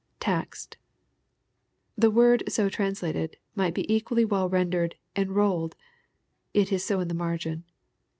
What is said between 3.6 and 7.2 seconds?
be equally well rendered enrolled." It is so in the